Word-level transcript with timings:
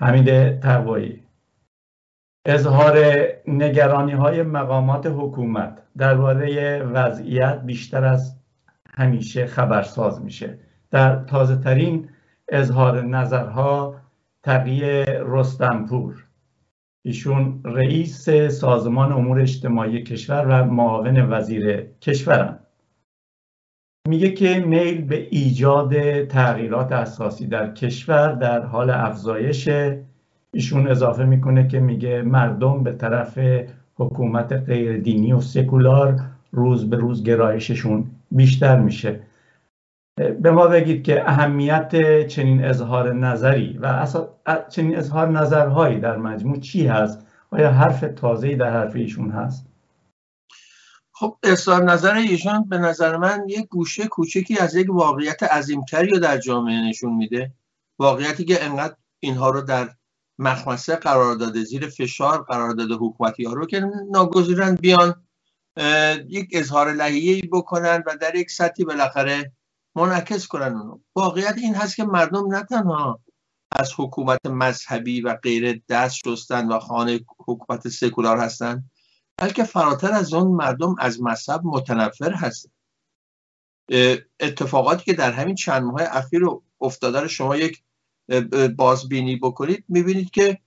حمید 0.00 0.60
تقوایی 0.60 1.22
اظهار 2.44 2.98
نگرانی 3.48 4.12
های 4.12 4.42
مقامات 4.42 5.06
حکومت 5.06 5.82
درباره 5.96 6.78
وضعیت 6.82 7.62
بیشتر 7.62 8.04
از 8.04 8.36
همیشه 8.94 9.46
خبرساز 9.46 10.22
میشه. 10.22 10.58
در 10.90 11.24
تازه 11.24 11.56
ترین 11.56 12.08
اظهار 12.48 13.02
نظرها 13.02 14.00
تقیه 14.42 15.04
رستمپور. 15.08 16.26
ایشون 17.02 17.62
رئیس 17.64 18.30
سازمان 18.48 19.12
امور 19.12 19.40
اجتماعی 19.40 20.02
کشور 20.02 20.46
و 20.46 20.64
معاون 20.64 21.32
وزیر 21.32 21.86
کشورم 22.00 22.59
میگه 24.08 24.30
که 24.30 24.64
میل 24.66 25.04
به 25.04 25.26
ایجاد 25.30 26.24
تغییرات 26.24 26.92
اساسی 26.92 27.46
در 27.46 27.72
کشور 27.74 28.32
در 28.32 28.66
حال 28.66 28.90
افزایش. 28.90 29.68
ایشون 30.52 30.88
اضافه 30.88 31.24
می‌کنه 31.24 31.68
که 31.68 31.80
میگه 31.80 32.22
مردم 32.22 32.82
به 32.82 32.92
طرف 32.92 33.38
حکومت 33.94 34.52
غیر 34.52 34.98
دینی 34.98 35.32
و 35.32 35.40
سکولار 35.40 36.20
روز 36.52 36.90
به 36.90 36.96
روز 36.96 37.24
گرایششون 37.24 38.04
بیشتر 38.30 38.78
میشه. 38.78 39.20
به 40.40 40.50
ما 40.50 40.66
بگید 40.66 41.02
که 41.02 41.28
اهمیت 41.28 42.26
چنین 42.26 42.64
اظهار 42.64 43.12
نظری 43.12 43.78
و 43.82 44.06
چنین 44.68 44.96
اظهار 44.96 45.28
نظرهایی 45.28 46.00
در 46.00 46.16
مجموع 46.16 46.58
چی 46.58 46.86
هست؟ 46.86 47.26
آیا 47.50 47.70
حرف 47.70 48.00
تازه‌ای 48.16 48.56
در 48.56 48.70
حرف 48.70 48.96
ایشون 48.96 49.30
هست؟ 49.30 49.69
خب 51.20 51.38
اظهار 51.42 51.84
نظر 51.84 52.14
ایشون 52.14 52.68
به 52.68 52.78
نظر 52.78 53.16
من 53.16 53.44
یک 53.48 53.68
گوشه 53.68 54.06
کوچکی 54.06 54.58
از 54.58 54.74
یک 54.74 54.86
واقعیت 54.90 55.42
عظیمتری 55.42 56.08
رو 56.08 56.18
در 56.18 56.38
جامعه 56.38 56.88
نشون 56.88 57.12
میده. 57.12 57.52
واقعیتی 57.98 58.44
که 58.44 58.64
انقدر 58.64 58.96
اینها 59.20 59.50
رو 59.50 59.60
در 59.60 59.90
مخمسه 60.38 60.96
قرار 60.96 61.34
داده 61.34 61.64
زیر 61.64 61.88
فشار 61.88 62.42
قرار 62.42 62.70
داده 62.70 62.94
حکومتی 62.94 63.44
ها 63.44 63.52
رو 63.52 63.66
که 63.66 63.90
ناگزیرن 64.10 64.74
بیان 64.74 65.26
یک 66.28 66.48
اظهار 66.52 66.92
لحیه 66.92 67.42
بکنن 67.52 68.02
و 68.06 68.16
در 68.20 68.34
یک 68.34 68.50
سطحی 68.50 68.84
بالاخره 68.84 69.52
منعکس 69.94 70.46
کنن 70.46 70.76
اونو. 70.76 70.98
واقعیت 71.16 71.58
این 71.58 71.74
هست 71.74 71.96
که 71.96 72.04
مردم 72.04 72.54
نه 72.54 72.62
تنها 72.62 73.20
از 73.72 73.92
حکومت 73.96 74.46
مذهبی 74.46 75.20
و 75.20 75.34
غیر 75.34 75.82
دست 75.88 76.14
شستن 76.14 76.68
و 76.68 76.78
خانه 76.78 77.20
حکومت 77.46 77.88
سکولار 77.88 78.38
هستن 78.38 78.84
بلکه 79.40 79.64
فراتر 79.64 80.12
از 80.12 80.34
اون 80.34 80.46
مردم 80.46 80.94
از 80.98 81.22
مذهب 81.22 81.60
متنفر 81.64 82.32
هستن 82.32 82.70
اتفاقاتی 84.40 85.04
که 85.04 85.12
در 85.12 85.32
همین 85.32 85.54
چند 85.54 85.82
ماه 85.82 86.02
اخیر 86.02 86.42
افتاده 86.80 87.20
رو 87.20 87.28
شما 87.28 87.56
یک 87.56 87.82
بازبینی 88.76 89.36
بکنید 89.36 89.84
می‌بینید 89.88 90.30
که 90.30 90.58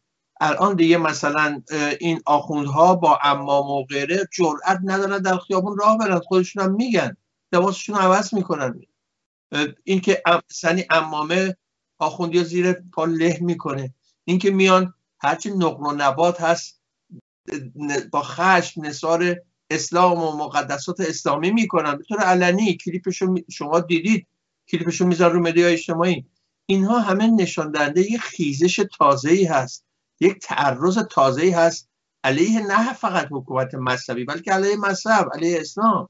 الان 0.42 0.76
دیگه 0.76 0.98
مثلا 0.98 1.62
این 2.00 2.22
آخوندها 2.26 2.96
با 2.96 3.20
امام 3.24 3.70
و 3.70 3.84
غیره 3.84 4.28
جرأت 4.32 4.80
ندارن 4.84 5.22
در 5.22 5.38
خیابون 5.38 5.78
راه 5.78 5.98
برن 5.98 6.20
خودشون 6.20 6.64
هم 6.64 6.72
میگن. 6.72 7.18
لباسشون 7.52 7.96
عوض 7.96 8.34
می‌کنن. 8.34 8.82
اینکه 9.84 10.24
سنی 10.48 10.86
امامه 10.90 11.58
آخوندی 12.00 12.44
زیر 12.44 12.74
پا 12.74 13.06
له 13.06 13.38
می‌کنه. 13.42 13.94
اینکه 14.26 14.52
میان 14.52 14.94
هرچی 15.20 15.52
نقل 15.52 15.86
و 15.86 15.92
نبات 15.92 16.42
هست 16.42 16.83
با 18.12 18.22
خشم 18.22 18.86
نصار 18.86 19.36
اسلام 19.70 20.24
و 20.24 20.38
مقدسات 20.38 21.00
اسلامی 21.00 21.52
می‌کنن. 21.52 21.98
به 21.98 22.04
طور 22.04 22.20
علنی 22.20 22.78
کلیپشو 22.78 23.36
شما 23.52 23.80
دیدید. 23.80 24.28
کلیپشو 24.70 25.08
میذار 25.08 25.32
رو 25.32 25.40
مدیا 25.40 25.68
اجتماعی. 25.68 26.26
اینها 26.66 27.00
همه 27.00 27.28
نشان 27.28 27.72
دهنده 27.72 28.02
یک 28.02 28.22
خیزش 28.22 28.86
تازه 28.98 29.32
ای 29.32 29.46
هست. 29.46 29.86
یک 30.20 30.40
تعرض 30.42 30.98
تازه 30.98 31.42
ای 31.42 31.50
هست. 31.50 31.90
علیه 32.24 32.60
نه 32.60 32.94
فقط 32.94 33.28
حکومت 33.32 33.76
مذهبی 33.76 34.26
بلکه 34.26 34.52
علیه 34.52 34.76
مذهب 34.78 35.30
علیه 35.34 35.62
اسلام. 35.62 36.10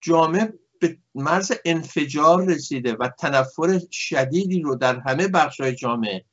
جامعه 0.00 0.52
به 0.80 0.98
مرز 1.14 1.52
انفجار 1.64 2.44
رسیده 2.44 2.96
و 3.00 3.08
تنفر 3.18 3.80
شدیدی 3.90 4.60
رو 4.60 4.76
در 4.76 5.00
همه 5.00 5.30
های 5.60 5.74
جامعه 5.74 6.24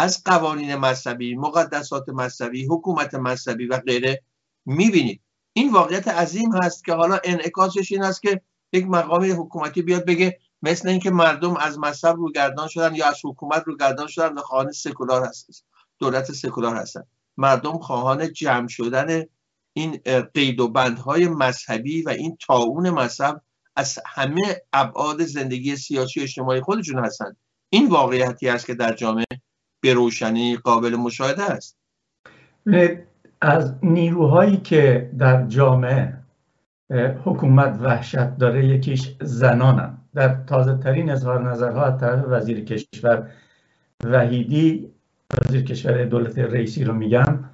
از 0.00 0.24
قوانین 0.24 0.76
مذهبی 0.76 1.34
مقدسات 1.34 2.08
مذهبی 2.08 2.66
حکومت 2.66 3.14
مذهبی 3.14 3.66
و 3.66 3.78
غیره 3.78 4.22
می‌بینید 4.66 5.20
این 5.52 5.72
واقعیت 5.72 6.08
عظیم 6.08 6.52
هست 6.62 6.84
که 6.84 6.92
حالا 6.92 7.18
انعکاسش 7.24 7.92
این 7.92 8.02
است 8.02 8.22
که 8.22 8.40
یک 8.72 8.86
مقام 8.86 9.42
حکومتی 9.42 9.82
بیاد 9.82 10.04
بگه 10.04 10.38
مثل 10.62 10.88
اینکه 10.88 11.10
مردم 11.10 11.56
از 11.56 11.78
مذهب 11.78 12.16
رو 12.16 12.32
گردان 12.32 12.68
شدن 12.68 12.94
یا 12.94 13.06
از 13.06 13.20
حکومت 13.24 13.62
رو 13.66 13.76
گردان 13.76 14.06
شدن 14.06 14.34
و 14.34 14.40
خواهان 14.40 14.72
سکولار 14.72 15.26
هستن 15.26 15.52
دولت 15.98 16.32
سکولار 16.32 16.76
هستن. 16.76 17.02
مردم 17.36 17.78
خواهان 17.78 18.32
جمع 18.32 18.68
شدن 18.68 19.24
این 19.72 20.00
قید 20.34 20.60
و 20.60 20.68
بندهای 20.68 21.28
مذهبی 21.28 22.02
و 22.02 22.08
این 22.08 22.36
تاون 22.46 22.90
مذهب 22.90 23.42
از 23.76 23.98
همه 24.06 24.62
ابعاد 24.72 25.24
زندگی 25.24 25.76
سیاسی 25.76 26.20
و 26.20 26.22
اجتماعی 26.22 26.60
خودشون 26.60 27.04
هستند 27.04 27.36
این 27.70 27.88
واقعیتی 27.88 28.48
است 28.48 28.66
که 28.66 28.74
در 28.74 28.92
جامعه 28.92 29.26
به 29.80 29.94
روشنی 29.94 30.56
قابل 30.56 30.96
مشاهده 30.96 31.42
است. 31.42 31.76
از 33.40 33.74
نیروهایی 33.82 34.56
که 34.56 35.10
در 35.18 35.46
جامعه 35.46 36.14
حکومت 37.24 37.78
وحشت 37.80 38.36
داره 38.36 38.66
یکیش 38.66 39.16
زنانن. 39.20 39.98
در 40.14 40.44
تازه 40.46 40.76
ترین 40.76 41.10
اظهار 41.10 41.50
نظرها 41.50 41.84
از 41.84 42.00
طرف 42.00 42.24
وزیر 42.28 42.64
کشور 42.64 43.30
وحیدی 44.04 44.90
وزیر 45.44 45.64
کشور 45.64 46.04
دولت 46.04 46.38
رئیسی 46.38 46.84
رو 46.84 46.94
میگم 46.94 47.44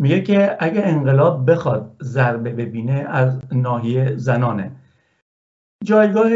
میگه 0.00 0.22
که 0.22 0.56
اگه 0.60 0.82
انقلاب 0.84 1.50
بخواد 1.50 1.96
ضربه 2.02 2.50
ببینه 2.50 2.92
از 2.92 3.40
ناحیه 3.52 4.16
زنانه. 4.16 4.72
جایگاه 5.84 6.30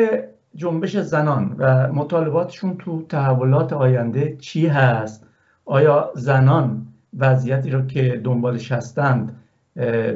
جنبش 0.55 0.97
زنان 0.97 1.57
و 1.59 1.93
مطالباتشون 1.93 2.77
تو 2.77 3.03
تحولات 3.03 3.73
آینده 3.73 4.37
چی 4.37 4.67
هست؟ 4.67 5.27
آیا 5.65 6.13
زنان 6.17 6.87
وضعیتی 7.19 7.71
رو 7.71 7.87
که 7.87 8.21
دنبالش 8.25 8.73
هستند 8.73 9.41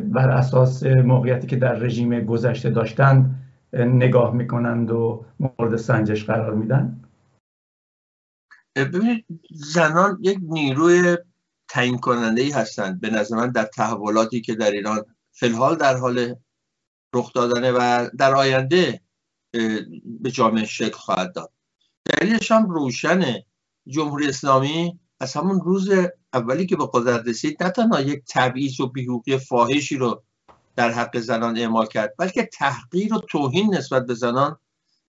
بر 0.05 0.31
اساس 0.31 0.83
موقعیتی 0.83 1.47
که 1.47 1.57
در 1.57 1.75
رژیم 1.75 2.21
گذشته 2.21 2.71
داشتند 2.71 3.45
نگاه 3.73 4.35
می‌کنند 4.35 4.91
و 4.91 5.25
مورد 5.41 5.77
سنجش 5.77 6.25
قرار 6.25 6.55
میدن؟ 6.55 7.01
ببینید 8.77 9.25
زنان 9.51 10.19
یک 10.21 10.39
نیروی 10.43 11.17
تعیین 11.69 11.99
کننده 11.99 12.43
ای 12.43 12.51
هستند. 12.51 13.01
به 13.01 13.11
نظر 13.11 13.37
من 13.37 13.51
در 13.51 13.65
تحولاتی 13.65 14.41
که 14.41 14.55
در 14.55 14.71
ایران 14.71 15.05
فلحال 15.33 15.77
در 15.77 15.97
حال 15.97 16.35
رخ 17.15 17.33
دادنه 17.33 17.73
و 17.73 18.09
در 18.19 18.35
آینده 18.35 19.01
به 20.21 20.31
جامعه 20.31 20.65
شکل 20.65 20.97
خواهد 20.97 21.35
داد. 21.35 21.53
دلیلش 22.05 22.53
هم 22.53 22.71
روشنه. 22.71 23.45
جمهوری 23.87 24.29
اسلامی 24.29 25.01
از 25.21 25.34
همون 25.34 25.61
روز 25.61 25.91
اولی 26.33 26.67
که 26.67 26.77
به 26.77 26.89
قدرت 26.93 27.29
رسید 27.29 27.62
نه 27.62 27.71
تنها 27.71 28.01
یک 28.01 28.23
تبعیض 28.29 28.81
و 28.81 28.87
بیحقوقی 28.87 29.39
فاحشی 29.39 29.97
رو 29.97 30.23
در 30.77 30.91
حق 30.91 31.19
زنان 31.19 31.59
اعمال 31.59 31.87
کرد 31.87 32.15
بلکه 32.19 32.49
تحقیر 32.53 33.15
و 33.15 33.19
توهین 33.19 33.75
نسبت 33.75 34.06
به 34.06 34.15
زنان. 34.15 34.59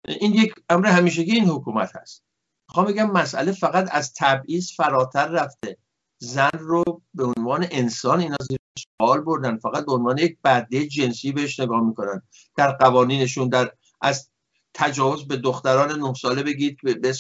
این 0.08 0.34
یک 0.34 0.54
امر 0.70 0.88
همیشگی 0.88 1.32
این 1.32 1.50
حکومت 1.50 1.96
هست. 1.96 2.24
می‌خوام 2.70 2.86
بگم 2.86 3.12
مسئله 3.12 3.52
فقط 3.52 3.90
از 3.92 4.14
تبعیض 4.14 4.72
فراتر 4.72 5.28
رفته. 5.28 5.78
زن 6.20 6.50
رو 6.60 6.84
به 7.14 7.34
عنوان 7.38 7.68
انسان 7.72 8.20
اینا 8.20 8.38
زیر 8.50 8.60
سوال 8.98 9.22
بردن. 9.22 9.58
فقط 9.58 9.86
به 9.86 9.92
عنوان 9.92 10.18
یک 10.18 10.38
بده 10.44 10.88
جنسی 10.88 11.32
بهش 11.32 11.60
نگاه 11.60 11.82
می‌کنن. 11.82 12.22
در 12.56 12.72
قوانینشون 12.72 13.50
در 13.50 13.72
از 14.02 14.30
تجاوز 14.74 15.28
به 15.28 15.38
دختران 15.38 16.00
نه 16.00 16.14
ساله 16.14 16.44
بگید 16.44 16.78
به 16.84 17.14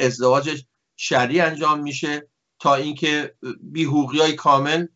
ازدواج 0.00 0.64
شرعی 0.96 1.40
انجام 1.40 1.80
میشه 1.80 2.28
تا 2.58 2.74
اینکه 2.74 3.34
بیهوقی 3.60 4.20
های 4.20 4.32
کامل 4.32 4.86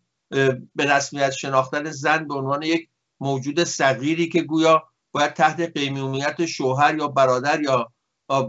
به 0.74 0.84
رسمیت 0.84 1.30
شناختن 1.30 1.90
زن 1.90 2.28
به 2.28 2.34
عنوان 2.34 2.62
یک 2.62 2.88
موجود 3.20 3.64
صغیری 3.64 4.28
که 4.28 4.42
گویا 4.42 4.88
باید 5.12 5.34
تحت 5.34 5.60
قیمومیت 5.60 6.46
شوهر 6.46 6.94
یا 6.94 7.08
برادر 7.08 7.60
یا 7.60 7.92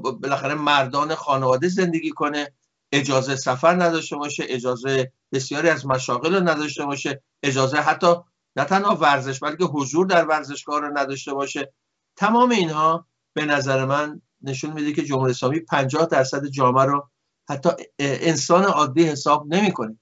بالاخره 0.02 0.54
مردان 0.54 1.16
خانواده 1.16 1.68
زندگی 1.68 2.10
کنه. 2.10 2.54
اجازه 2.92 3.36
سفر 3.36 3.84
نداشته 3.84 4.16
باشه 4.16 4.46
اجازه 4.48 5.12
بسیاری 5.32 5.70
از 5.70 5.86
مشاغل 5.86 6.36
رو 6.36 6.50
نداشته 6.50 6.86
باشه 6.86 7.24
اجازه 7.44 7.78
حتی 7.78 8.16
نه 8.56 8.66
تنها 8.66 8.96
ورزش 8.96 9.40
بلکه 9.40 9.64
حضور 9.64 10.06
در 10.06 10.26
ورزشگاه 10.26 10.80
رو 10.80 10.98
نداشته 10.98 11.34
باشه. 11.34 11.74
تمام 12.16 12.50
اینها 12.50 13.08
به 13.34 13.46
نظر 13.46 13.86
من 13.86 14.22
نشون 14.42 14.74
میده 14.74 14.94
که 14.94 15.04
جمهوری 15.04 15.32
اسلامی 15.32 15.60
50 15.60 16.06
درصد 16.06 16.46
جامعه 16.46 16.86
رو 16.86 17.11
حتی 17.52 17.70
انسان 18.00 18.64
عادی 18.64 19.04
حساب 19.04 19.54
نمی‌کنه. 19.54 19.98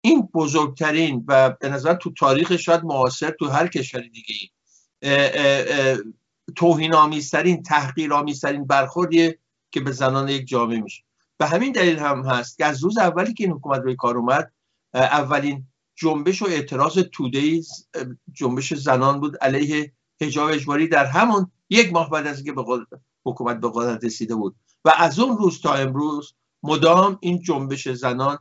این 0.00 0.28
بزرگترین 0.34 1.24
و 1.28 1.50
به 1.50 1.68
نظر 1.68 1.94
تو 1.94 2.12
تاریخ 2.12 2.56
شاید 2.56 2.84
معاصر 2.84 3.30
تو 3.30 3.48
هر 3.48 3.68
کشور 3.68 4.00
دیگه 4.00 4.50
توهین 6.56 6.94
آمیزترین 6.94 7.62
تحقیر 7.62 8.14
آمیزترین 8.14 8.64
برخوردیه 8.64 9.38
که 9.70 9.80
به 9.80 9.92
زنان 9.92 10.28
یک 10.28 10.46
جامعه 10.46 10.80
میشه. 10.80 11.02
به 11.38 11.46
همین 11.46 11.72
دلیل 11.72 11.98
هم 11.98 12.22
هست 12.22 12.58
که 12.58 12.64
از 12.64 12.84
روز 12.84 12.98
اولی 12.98 13.34
که 13.34 13.44
این 13.44 13.52
حکومت 13.52 13.82
به 13.82 13.94
کار 13.94 14.16
اومد 14.16 14.52
اولین 14.94 15.66
جنبش 15.94 16.42
و 16.42 16.46
اعتراض 16.46 16.98
توده 16.98 17.60
جنبش 18.32 18.74
زنان 18.74 19.20
بود 19.20 19.36
علیه 19.36 19.92
حجاب 20.20 20.50
اجباری 20.50 20.88
در 20.88 21.04
همون 21.04 21.50
یک 21.70 21.92
ماه 21.92 22.10
بعد 22.10 22.26
از 22.26 22.36
اینکه 22.36 22.52
به 22.52 22.64
حکومت 23.24 23.60
به 23.60 23.70
قدرت 23.74 24.04
رسیده 24.04 24.34
بود. 24.34 24.56
و 24.84 24.92
از 24.96 25.18
اون 25.18 25.38
روز 25.38 25.60
تا 25.60 25.74
امروز 25.74 26.34
مدام 26.64 27.18
این 27.20 27.40
جنبش 27.40 27.88
زنان 27.88 28.38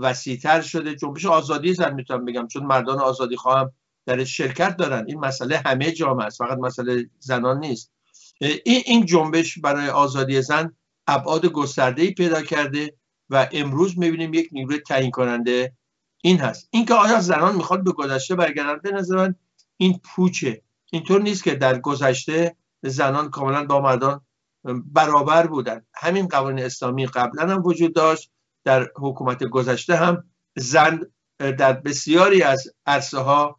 وسیعتر 0.00 0.60
شده. 0.60 0.94
جنبش 0.94 1.26
آزادی 1.26 1.74
زن 1.74 1.94
می‌تونم 1.94 2.24
بگم 2.24 2.46
چون 2.46 2.66
مردان 2.66 2.98
آزادی 2.98 3.36
خواهم 3.36 3.72
در 4.06 4.24
شرکت 4.24 4.76
دارن. 4.76 5.04
این 5.08 5.20
مسئله 5.20 5.62
همه 5.66 5.92
جامعه 5.92 6.26
است 6.26 6.38
فقط 6.38 6.58
مسئله 6.58 7.10
زنان 7.18 7.58
نیست. 7.58 7.92
این 8.40 8.82
این 8.86 9.06
جنبش 9.06 9.58
برای 9.58 9.88
آزادی 9.88 10.42
زن 10.42 10.76
ابعاد 11.06 11.46
گسترده 11.46 12.10
پیدا 12.10 12.42
کرده 12.42 12.94
و 13.30 13.48
امروز 13.52 13.98
می‌بینیم 13.98 14.34
یک 14.34 14.48
نیروی 14.52 14.78
تعیین 14.78 15.10
کننده 15.10 15.72
این 16.22 16.38
هست. 16.38 16.68
اینکه 16.70 16.94
آیا 16.94 17.20
زنان 17.20 17.56
می‌خواد 17.56 17.84
به 17.84 17.92
گذشته 17.92 18.34
برگردن 18.34 18.80
به 18.82 18.90
نظر 18.90 19.16
من 19.16 19.34
این 19.76 20.00
پوچه. 20.04 20.62
اینطور 20.92 21.22
نیست 21.22 21.44
که 21.44 21.54
در 21.54 21.78
گذشته 21.78 22.56
زنان 22.82 23.30
کاملا 23.30 23.64
با 23.64 23.80
مردان 23.80 24.20
برابر 24.64 25.46
بودن. 25.46 25.86
همین 25.94 26.28
قوانین 26.28 26.64
اسلامی 26.64 27.06
قبلا 27.06 27.52
هم 27.52 27.62
وجود 27.64 27.94
داشت. 27.94 28.30
در 28.64 28.90
حکومت 28.96 29.44
گذشته 29.44 29.96
هم 29.96 30.24
زن 30.56 31.00
در 31.38 31.72
بسیاری 31.72 32.42
از 32.42 32.68
عرصه 32.86 33.18
ها 33.18 33.56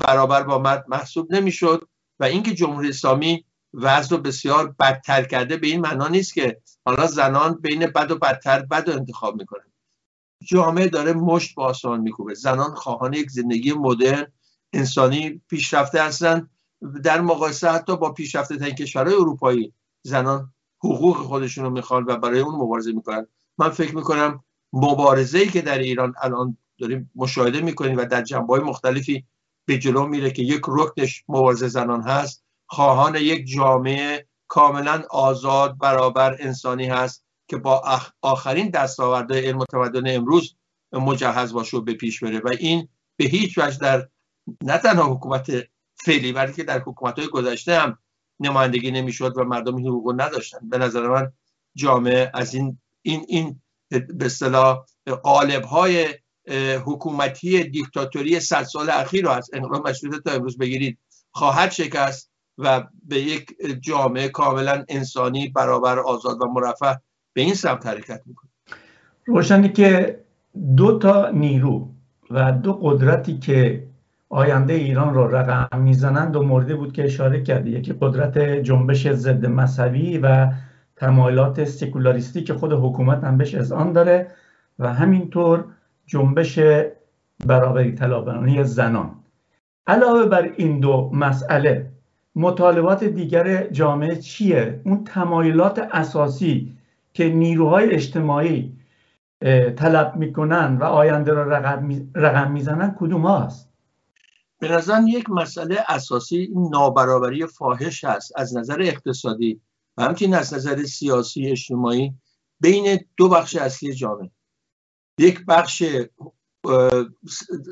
برابر 0.00 0.42
با 0.42 0.58
مرد 0.58 0.84
محسوب 0.88 1.32
نمی‌شد 1.32 1.88
و 2.20 2.24
اینکه 2.24 2.54
جمهوری 2.54 2.88
اسلامی 2.88 3.44
وضع 3.74 4.16
رو 4.16 4.22
بسیار 4.22 4.74
بدتر 4.80 5.24
کرده 5.24 5.56
به 5.56 5.66
این 5.66 5.80
معنا 5.80 6.08
نیست 6.08 6.34
که 6.34 6.60
حالا 6.84 7.06
زنان 7.06 7.54
بین 7.54 7.86
بد 7.86 8.10
و 8.10 8.18
بدتر 8.18 8.62
بد 8.62 8.90
رو 8.90 8.96
انتخاب 8.96 9.36
می‌کنن. 9.36 9.72
جامعه 10.42 10.88
داره 10.88 11.12
مشت 11.12 11.54
با 11.54 11.64
آسمان 11.64 12.00
میکوبه. 12.00 12.34
زنان 12.34 12.74
خواهان 12.74 13.12
یک 13.12 13.30
زندگی 13.30 13.72
مدرن 13.72 14.26
انسانی 14.72 15.42
پیشرفته 15.48 16.02
هستن. 16.02 16.50
در 17.02 17.20
مقایسه 17.20 17.70
حتی 17.70 17.96
با 17.96 18.12
پیشرفته 18.12 18.56
ترین 18.56 18.74
کشورهای 18.74 19.14
اروپایی 19.14 19.72
زنان 20.02 20.52
حقوق 20.84 21.16
خودشون 21.16 21.64
رو 21.64 21.70
می‌خوان 21.70 22.04
و 22.04 22.16
برای 22.16 22.40
اون 22.40 22.54
مبارزه 22.54 22.92
می‌کنن. 22.92 23.26
من 23.58 23.70
فکر 23.70 23.96
می‌کنم 23.96 24.44
مبارزه 24.72 25.38
ای 25.38 25.48
که 25.48 25.62
در 25.62 25.78
ایران 25.78 26.14
الان 26.22 26.56
داریم 26.78 27.10
مشاهده 27.14 27.60
می‌کنیم 27.60 27.96
و 27.96 28.04
در 28.04 28.22
جنبه 28.22 28.46
های 28.46 28.60
مختلفی 28.60 29.24
به 29.64 29.78
جلو 29.78 30.06
میره 30.06 30.30
که 30.30 30.42
یک 30.42 30.62
رکنش 30.68 31.24
مبارزه 31.28 31.68
زنان 31.68 32.02
هست 32.02 32.44
خواهان 32.66 33.14
یک 33.14 33.46
جامعه 33.46 34.28
کاملا 34.48 35.02
آزاد 35.10 35.78
برابر 35.78 36.36
انسانی 36.40 36.86
هست 36.86 37.24
که 37.48 37.56
با 37.56 37.82
آخرین 38.22 38.70
دستاوردهای 38.70 39.46
علم 39.46 39.58
و 39.58 39.64
امروز 40.06 40.56
مجهز 40.92 41.52
باشه 41.52 41.76
و 41.76 41.80
به 41.80 41.94
پیش 41.94 42.24
بره. 42.24 42.40
و 42.40 42.48
این 42.48 42.88
به 43.16 43.24
هیچ 43.24 43.58
وجه 43.58 43.78
در 43.78 44.08
نه 44.62 44.78
تنها 44.78 45.14
حکومت 45.14 45.50
فعلی 45.96 46.32
بلکه 46.32 46.64
در 46.64 46.78
حکومت 46.78 47.18
های 47.18 47.28
گذشته 47.28 47.78
هم 47.78 47.98
نمایندگی 48.40 48.90
نمی‌شد 48.90 49.32
و 49.36 49.44
مردم 49.44 49.76
این 49.76 49.86
حقوق 49.86 50.14
نداشتن. 50.20 50.68
به 50.68 50.78
نظر 50.78 51.08
من 51.08 51.32
جامعه 51.74 52.30
از 52.34 52.54
این 52.54 52.78
این 53.02 53.24
این 53.28 53.60
به 53.90 54.26
اصطلاح 54.26 54.84
قالب 55.22 55.64
های 55.64 56.06
حکومتی 56.84 57.64
دیکتاتوری 57.64 58.40
صد 58.40 58.62
سال 58.62 58.90
اخیر 58.90 59.24
رو 59.24 59.30
از 59.30 59.50
انقلاب 59.52 59.88
مشروطه 59.88 60.20
تا 60.20 60.32
امروز 60.32 60.58
بگیرید. 60.58 60.98
خواهد 61.30 61.70
شکست 61.70 62.30
و 62.58 62.84
به 63.04 63.20
یک 63.20 63.56
جامعه 63.80 64.28
کاملا 64.28 64.84
انسانی 64.88 65.48
برابر 65.48 65.98
آزاد 65.98 66.42
و 66.42 66.46
مرفه 66.46 67.00
به 67.32 67.40
این 67.40 67.54
سمت 67.54 67.86
حرکت 67.86 68.22
می‌کنه. 68.26 68.50
روشنی 69.26 69.68
که 69.68 70.20
دو 70.76 70.98
تا 70.98 71.30
نیرو 71.30 71.88
و 72.30 72.52
دو 72.52 72.72
قدرتی 72.72 73.38
که 73.38 73.87
آینده 74.30 74.72
ایران 74.74 75.14
رو 75.14 75.36
رقم 75.36 75.80
می‌زنند 75.80 76.36
و 76.36 76.42
مورد 76.42 76.76
بود 76.76 76.92
که 76.92 77.04
اشاره 77.04 77.42
کردی. 77.42 77.70
یکی 77.70 77.94
قدرت 78.00 78.38
جنبش 78.38 79.12
ضد 79.12 79.46
مذهبی 79.46 80.18
و 80.18 80.52
تمایلات 80.96 81.64
سکولاریستی 81.64 82.42
که 82.44 82.54
خود 82.54 82.72
حکومت 82.72 83.24
هم 83.24 83.38
بهش 83.38 83.72
آن 83.72 83.92
داره 83.92 84.30
و 84.78 84.94
همینطور 84.94 85.64
جنبش 86.06 86.58
برابری 87.46 87.92
طلبانه 87.92 88.62
زنان. 88.62 89.10
علاوه 89.86 90.26
بر 90.26 90.50
این 90.56 90.80
دو 90.80 91.10
مسئله 91.14 91.90
مطالبات 92.36 93.04
دیگر 93.04 93.66
جامعه 93.66 94.16
چیه؟ 94.16 94.80
اون 94.84 95.04
تمایلات 95.04 95.88
اساسی 95.92 96.76
که 97.12 97.28
نیروهای 97.28 97.90
اجتماعی 97.90 98.72
طلب 99.76 100.16
می‌کنن 100.16 100.76
و 100.80 100.84
آینده 100.84 101.32
را 101.32 101.58
رقم 102.14 102.50
می‌زنن 102.52 102.94
کدوم 102.98 103.22
هاست؟ 103.22 103.67
به 104.58 104.68
نظر 104.68 105.02
یک 105.08 105.30
مسئله 105.30 105.84
اساسی 105.88 106.48
نابرابری 106.70 107.46
فاحش 107.46 108.04
هست 108.04 108.32
از 108.36 108.56
نظر 108.56 108.82
اقتصادی 108.82 109.60
و 109.96 110.02
همچنین 110.02 110.34
از 110.34 110.54
نظر 110.54 110.84
سیاسی 110.84 111.50
اجتماعی 111.50 112.14
بین 112.60 113.00
دو 113.16 113.28
بخش 113.28 113.56
اصلی 113.56 113.94
جامعه. 113.94 114.30
یک 115.18 115.46
بخش 115.46 115.82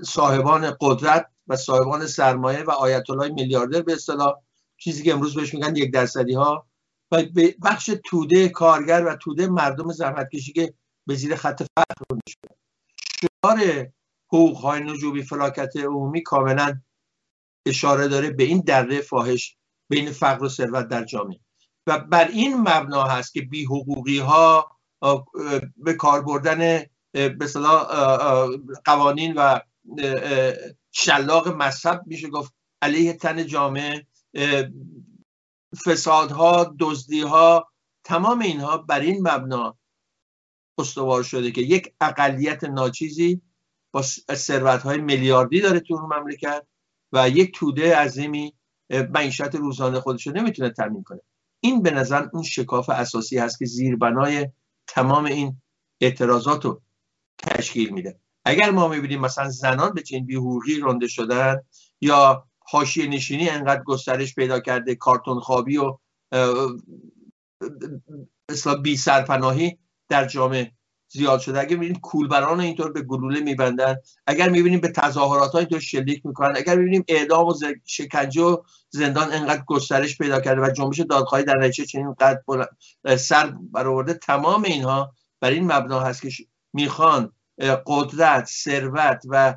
صاحبان 0.05 0.77
قدرت 0.81 1.27
و 1.49 1.57
صاحبان 1.57 2.07
سرمایه 2.07 2.63
و 2.63 2.71
آیت 2.71 3.11
الله 3.11 3.29
میلیاردر 3.29 3.83
به 3.83 3.93
اصطلاح 3.93 4.35
چیزی 4.77 5.03
که 5.03 5.13
امروز 5.13 5.35
بهش 5.35 5.55
میگن 5.55 5.77
یک 5.77 5.93
درصدی 5.93 6.35
ها 6.35 6.67
و 7.11 7.23
بخش 7.63 7.91
توده 8.05 8.49
کارگر 8.49 9.05
و 9.07 9.17
توده 9.17 9.47
مردم 9.47 9.93
زحمتکشی 9.93 10.53
که 10.53 10.75
به 11.07 11.15
زیر 11.15 11.37
خط 11.37 11.63
فقر 11.63 12.19
شده 12.29 12.57
شعار 13.21 13.89
حقوق 14.29 14.57
های 14.57 14.81
نجوبی 14.81 15.23
فلاکت 15.23 15.77
عمومی 15.77 16.23
کاملا 16.23 16.81
اشاره 17.67 18.09
داره 18.09 18.31
به 18.31 18.45
این 18.45 18.61
دره 18.61 19.01
فاحش 19.01 19.57
بین 19.89 20.11
فقر 20.11 20.45
و 20.45 20.49
ثروت 20.49 20.89
در 20.89 21.05
جامعه. 21.05 21.41
و 21.87 21.99
بر 21.99 22.29
این 22.29 22.57
مبنا 22.57 23.05
هست 23.05 23.35
که 23.35 23.43
بی 23.43 23.65
حقوقی 23.65 24.19
ها 24.19 24.71
به 25.77 25.95
کار 25.95 26.23
بردن 26.23 26.85
به 27.13 27.47
قوانین 28.85 29.35
و 29.37 29.61
شلاق 30.93 31.49
مذهب 31.49 32.03
میشه 32.07 32.29
گفت 32.29 32.55
علیه 32.83 33.13
تن 33.13 33.47
جامعه 33.47 34.07
فسادها 35.85 36.77
دزدیها 36.81 37.73
تمام 38.05 38.39
اینها 38.39 38.79
بر 38.79 39.01
این 39.01 39.29
مبنا 39.29 39.79
استوار 40.79 41.23
شده 41.23 41.51
که 41.51 41.61
یک 41.61 41.95
اقلیت 42.01 42.65
ناچیزی 42.65 43.43
ثروت 44.35 44.83
های 44.83 44.99
میلیاردی 44.99 45.61
داره 45.61 45.81
تو 45.81 45.95
اون 45.95 46.19
مملکت 46.19 46.67
و 47.13 47.29
یک 47.29 47.59
توده 47.59 47.97
عظیمی 47.97 48.55
معیشت 48.91 49.55
روزانه 49.55 50.01
خودش 50.01 50.27
رو 50.27 50.33
نمی‌تونه 50.33 50.71
تامین 50.71 51.03
کنه. 51.03 51.21
این 51.61 51.83
به 51.83 51.91
نظر 51.91 52.29
اون 52.33 52.43
شکاف 52.43 52.91
اساسی 52.91 53.39
هست 53.39 53.59
که 53.59 53.65
زیربنای 53.65 54.49
تمام 54.87 55.25
این 55.25 55.63
اعتراضات 56.01 56.65
رو 56.65 56.83
تشکیل 57.39 57.91
میده. 57.91 58.21
اگر 58.45 58.71
ما 58.71 58.89
می‌بینیم 58.89 59.21
مثلا 59.21 59.49
زنان 59.49 59.95
به 59.95 60.03
چین 60.03 60.27
بیهوقی 60.27 60.81
رنده 60.81 61.09
شدن 61.09 61.63
یا 62.01 62.47
حاشیه 62.59 63.07
نشینی 63.07 63.49
انقدر 63.49 63.83
گسترش 63.83 64.35
پیدا 64.35 64.61
کرده 64.61 64.95
کارتون 64.95 65.41
خوابی 65.41 65.77
و 65.77 65.99
مثلا 68.51 68.75
بی 68.75 68.97
سرپناهی 68.97 69.79
در 70.09 70.27
جامعه 70.27 70.76
زیاد 71.09 71.41
شده. 71.41 71.61
اگر 71.61 71.77
می‌بینیم 71.77 72.01
کولبران 72.01 72.61
اینطور 72.61 72.93
به 72.93 73.03
گلوله 73.03 73.41
میبندن 73.41 73.97
اگر 74.27 74.49
می‌بینیم 74.49 74.81
به 74.81 74.89
تظاهرات 74.89 75.53
های 75.53 75.61
اینطور 75.61 75.81
شلیک 75.81 76.27
می‌کنن 76.27 76.57
اگر 76.57 76.77
می‌بینیم 76.77 77.05
اعدام 77.09 77.47
و 77.47 77.55
شکنجه 77.85 78.43
و 78.43 78.57
زندان 78.91 79.33
انقدر 79.33 79.63
گسترش 79.67 80.19
پیدا 80.19 80.41
کرده 80.41 80.61
و 80.61 80.71
جنبش 80.71 81.01
دادخواهی 81.01 81.45
در 81.45 81.57
نتیجه 81.59 81.85
چنین 81.85 82.15
قد 82.15 82.43
سر 83.17 83.55
برآورده 83.73 84.15
تمام 84.15 84.63
اینها 84.63 85.13
بر 85.41 85.51
این 85.51 85.73
مبنا 85.73 86.01
هست 86.01 86.23
که 86.23 86.31
می‌خوان 86.73 87.33
قدرت 87.87 88.47
ثروت 88.47 89.23
و 89.29 89.55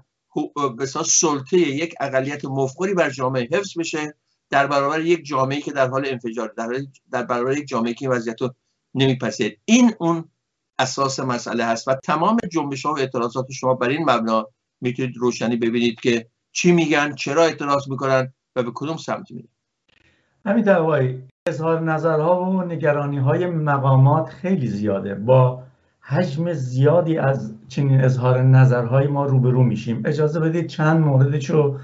بسیار 0.80 1.06
سلطه 1.06 1.58
یک 1.58 1.96
اقلیت 2.00 2.46
مفقوری 2.46 2.94
بر 2.94 3.10
جامعه 3.10 3.48
حفظ 3.52 3.78
بشه 3.78 4.16
در 4.50 4.68
برابر 4.68 5.02
یک 5.02 5.26
جامعه 5.26 5.62
که 5.62 5.72
در 5.72 5.88
حال 5.88 6.06
انفجار 6.06 6.54
در, 6.58 6.70
در 7.12 7.24
برابر 7.24 7.58
یک 7.58 7.68
جامعه 7.68 7.94
که 7.94 8.06
این 8.06 8.12
وضعیت 8.12 8.42
رو 8.42 8.54
نمیپذیرد 8.94 9.52
این 9.66 9.94
اون 10.00 10.30
اساس 10.80 11.20
مسئله 11.20 11.66
هست 11.66 11.88
و 11.88 11.96
تمام 11.96 12.38
جنبش 12.52 12.86
ها 12.86 12.94
و 12.94 13.00
اعتراضات 13.00 13.52
شما 13.52 13.74
بر 13.74 13.90
این 13.90 14.10
مبنا 14.10 14.48
می‌تونید 14.82 15.18
روشنی 15.18 15.56
ببینید 15.56 16.00
که 16.00 16.28
چی 16.52 16.72
میگن 16.72 17.16
چرا 17.16 17.44
اعتراض 17.44 17.90
می‌کنن 17.90 18.34
و 18.56 18.64
به 18.64 18.72
کدوم 18.76 18.98
سمت 18.98 19.32
میرن. 19.32 19.48
همین 20.46 20.64
دوایی 20.64 21.24
اظهار 21.48 21.80
نظرها 21.80 22.42
و 22.42 22.62
نگرانی 22.62 23.18
های 23.18 23.46
مقامات 23.46 24.30
خیلی 24.30 24.68
زیاده. 24.68 25.16
با 25.16 25.64
حجم 26.02 26.54
زیادی 26.54 27.18
از 27.18 27.54
چنین 27.68 28.02
اظهار 28.02 28.42
نظرهای 28.42 29.08
ما 29.08 29.26
روبرو 29.26 29.64
میشیم. 29.64 30.02
اجازه 30.06 30.40
بدید 30.40 30.68
چند 30.68 31.00
موردشو 31.00 31.80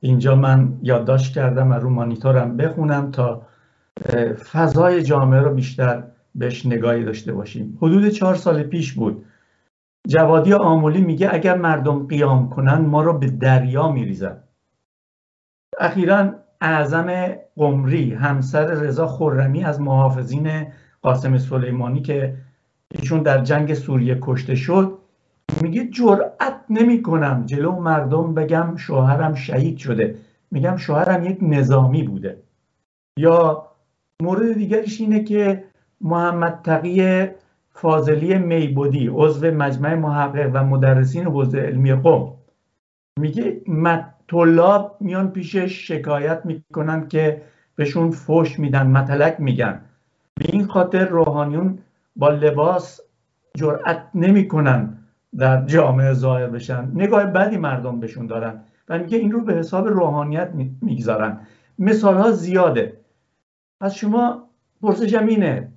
اینجا 0.00 0.34
من 0.34 0.78
یادداشت 0.82 1.34
کردم 1.34 1.70
و 1.70 1.74
رو 1.74 1.90
مانیتورم 1.90 2.56
بخونم 2.56 3.10
تا 3.10 3.42
فضای 4.52 5.02
جامعه 5.02 5.40
رو 5.40 5.54
بیشتر 5.54 6.02
بهش 6.34 6.66
نگاهی 6.66 7.04
داشته 7.04 7.32
باشیم. 7.32 7.78
حدود 7.80 8.08
چهار 8.08 8.34
سال 8.34 8.62
پیش 8.62 8.92
بود. 8.92 9.24
جوادی 10.08 10.52
آمولی 10.52 11.00
میگه 11.00 11.34
اگر 11.34 11.56
مردم 11.56 12.06
قیام 12.06 12.50
کنن 12.50 12.78
ما 12.78 13.02
رو 13.02 13.18
به 13.18 13.26
دریا 13.26 13.92
میریزن. 13.92 14.42
اخیرا 15.78 16.34
اعظم 16.60 17.34
قمری 17.56 18.14
همسر 18.14 18.66
رضا 18.66 19.06
خورمی 19.06 19.64
از 19.64 19.80
محافظین 19.80 20.66
قاسم 21.02 21.38
سلیمانی 21.38 22.02
که 22.02 22.36
ایشون 22.94 23.22
در 23.22 23.44
جنگ 23.44 23.74
سوریه 23.74 24.18
کشته 24.20 24.54
شد 24.54 24.98
میگه 25.62 25.88
جرأت 25.88 26.64
نمی‌کنم 26.70 27.42
جلو 27.46 27.72
مردم 27.72 28.34
بگم 28.34 28.76
شوهرم 28.76 29.34
شهید 29.34 29.78
شده. 29.78 30.14
میگم 30.50 30.76
شوهرم 30.76 31.24
یک 31.24 31.38
نظامی 31.42 32.02
بوده. 32.02 32.42
یا 33.18 33.66
مورد 34.22 34.52
دیگرش 34.52 35.00
اینه 35.00 35.24
که 35.24 35.64
محمد 36.00 36.60
تقی 36.64 37.28
فاضلی 37.72 38.38
میبودی 38.38 39.10
عضو 39.12 39.50
مجمع 39.50 39.94
محقق 39.94 40.50
و 40.54 40.64
مدرسین 40.64 41.24
حوزه 41.24 41.58
علمی 41.58 41.92
قوم. 41.92 42.32
میگه 43.20 43.60
طلاب 44.28 44.96
میان 45.00 45.30
پیشش 45.30 45.88
شکایت 45.88 46.46
می‌کنن 46.46 47.08
که 47.08 47.42
بهشون 47.76 48.10
فوش 48.10 48.58
میدن 48.58 48.86
مطلق 48.86 49.40
میگن. 49.40 49.80
به 50.34 50.44
این 50.52 50.66
خاطر 50.66 51.04
روحانیون 51.04 51.78
با 52.16 52.28
لباس 52.28 53.00
جرأت 53.56 54.02
نمی‌کنن 54.14 54.98
در 55.38 55.64
جامعه 55.64 56.12
ظاهر 56.12 56.46
بشن. 56.46 56.90
نگاه 56.94 57.26
بدی 57.26 57.56
مردم 57.56 58.00
بهشون 58.00 58.26
دارن 58.26 58.60
و 58.88 58.98
میگه 58.98 59.18
این 59.18 59.32
رو 59.32 59.40
به 59.40 59.54
حساب 59.54 59.88
روحانیت 59.88 60.50
می‌گذارن. 60.82 61.40
مثال 61.78 62.16
ها 62.16 62.30
زیاده. 62.30 62.96
از 63.80 63.96
شما 63.96 64.48
پرسشم 64.82 65.26
اینه 65.26 65.69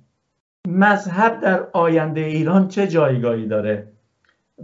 مذهب 0.68 1.40
در 1.40 1.66
آینده 1.72 2.20
ایران 2.20 2.68
چه 2.68 2.86
جایگاهی 2.86 3.46
داره 3.46 3.92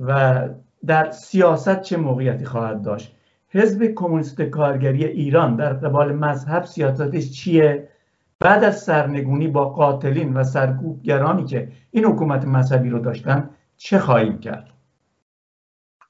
و 0.00 0.48
در 0.86 1.10
سیاست 1.10 1.82
چه 1.82 1.96
موقعیتی 1.96 2.44
خواهد 2.44 2.82
داشت؟ 2.82 3.16
حزب 3.48 3.94
کمونیست 3.96 4.42
کارگری 4.42 5.04
ایران 5.04 5.56
در 5.56 5.72
قبال 5.72 6.12
مذهب 6.12 6.64
سیاستش 6.64 7.30
چیه؟ 7.30 7.88
بعد 8.40 8.64
از 8.64 8.82
سرنگونی 8.82 9.48
با 9.48 9.68
قاتلین 9.68 10.34
و 10.34 10.44
سرکوبگرانی 10.44 11.44
که 11.44 11.72
این 11.90 12.04
حکومت 12.04 12.44
مذهبی 12.44 12.90
رو 12.90 12.98
داشتن 12.98 13.50
چه 13.76 13.98
خواهیم 13.98 14.38
کرد؟ 14.38 14.70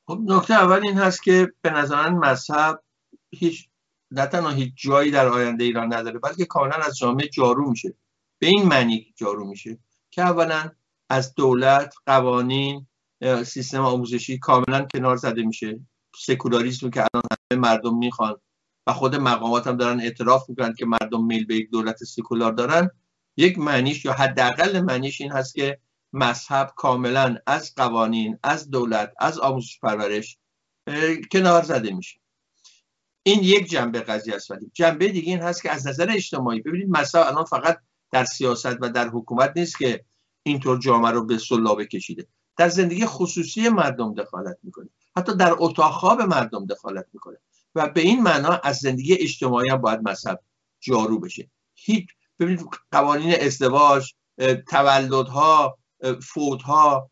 خب 0.07 0.19
نکته 0.27 0.55
اول 0.55 0.81
این 0.83 0.99
هست 0.99 1.23
که 1.23 1.53
به 1.63 1.71
مذهب 1.71 2.83
هیچ 3.31 3.69
نه 4.11 4.27
تنها 4.27 4.51
هیچ 4.51 4.73
جایی 4.77 5.11
در 5.11 5.29
آینده 5.29 5.65
ایران 5.65 5.93
نداره 5.93 6.19
بلکه 6.19 6.45
کاملا 6.45 6.77
از 6.87 6.99
جامعه 6.99 7.29
جارو 7.29 7.71
میشه. 7.71 7.95
به 8.41 8.47
این 8.47 8.63
معنی 8.63 9.15
جارو 9.17 9.49
میشه 9.49 9.79
که 10.11 10.23
اولا 10.23 10.71
از 11.09 11.35
دولت 11.35 11.95
قوانین 12.07 12.87
سیستم 13.45 13.81
آموزشی 13.81 14.39
کاملا 14.39 14.85
کنار 14.85 15.17
زده 15.17 15.43
میشه. 15.43 15.81
سکولاریسم 16.17 16.91
که 16.91 17.01
الان 17.01 17.23
همه 17.53 17.61
مردم 17.61 17.99
می‌خوان 17.99 18.41
و 18.87 18.93
خود 18.93 19.17
مقامات 19.17 19.67
هم 19.67 19.77
دارن 19.77 20.01
اعتراف 20.01 20.49
می‌کنن 20.49 20.75
که 20.75 20.87
مردم 20.87 21.25
میل 21.25 21.47
به 21.47 21.57
یک 21.57 21.71
دولت 21.71 22.05
سکولار 22.05 22.53
دارن. 22.53 22.91
یک 23.37 23.59
معنیش 23.59 24.05
یا 24.05 24.13
حداقل 24.13 24.81
معنیش 24.81 25.21
این 25.21 25.33
هست 25.33 25.55
که 25.55 25.79
مذهب 26.13 26.73
کاملا 26.77 27.37
از 27.47 27.75
قوانین 27.75 28.39
از 28.43 28.71
دولت 28.71 29.13
از 29.19 29.39
آموزش 29.39 29.79
پرورش 29.81 30.39
کنار 31.33 31.63
زده 31.63 31.95
میشه. 31.95 32.21
این 33.23 33.41
یک 33.43 33.71
جنبه 33.71 34.01
قضیه 34.01 34.35
است 34.35 34.51
ولی. 34.51 34.71
جنبه 34.75 35.09
دیگه 35.09 35.33
این 35.33 35.41
هست 35.41 35.63
که 35.63 35.71
از 35.71 35.87
نظر 35.87 36.11
اجتماعی 36.11 36.61
ببینید 36.61 36.89
مذهب 36.91 37.27
الان 37.27 37.45
فقط 37.45 37.79
در 38.11 38.25
سیاست 38.25 38.77
و 38.81 38.89
در 38.89 39.09
حکومت 39.09 39.53
نیست 39.57 39.79
که 39.79 40.05
اینطور 40.43 40.79
جامعه 40.79 41.11
رو 41.11 41.27
به 41.27 41.39
سلابه 41.39 41.87
کشیده 41.87 42.27
در 42.57 42.69
زندگی 42.69 43.07
خصوصی 43.07 43.69
مردم 43.69 44.15
دخالت 44.15 44.59
می‌کنه. 44.63 44.89
حتی 45.17 45.37
در 45.37 45.55
اتاق 45.59 45.93
خواب 45.93 46.23
مردم 46.23 46.67
دخالت 46.67 47.07
می‌کنه. 47.13 47.37
و 47.75 47.89
به 47.89 48.01
این 48.01 48.23
معنا 48.23 48.49
از 48.49 48.77
زندگی 48.77 49.15
اجتماعی 49.15 49.71
هم 49.71 49.77
باید 49.77 50.09
مذهب 50.09 50.41
جارو 50.81 51.21
بشه. 51.21 51.51
هیچ 51.75 52.07
ببینید 52.39 52.67
قوانین 52.91 53.35
ازدواج 53.41 54.13
تولدها 54.69 55.79
فوتها 56.23 57.11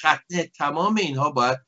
ختنه 0.00 0.46
تمام 0.56 0.94
اینها 0.94 1.30
باید 1.30 1.58